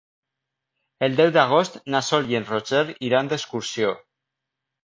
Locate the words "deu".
1.19-1.29